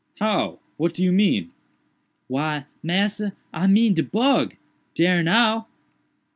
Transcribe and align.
"How? 0.19 0.57
what 0.77 0.95
do 0.95 1.03
you 1.03 1.11
mean?" 1.11 1.51
"Why, 2.27 2.65
massa, 2.81 3.33
I 3.53 3.67
mean 3.67 3.93
de 3.93 4.01
bug—dare 4.01 5.21
now." 5.21 5.67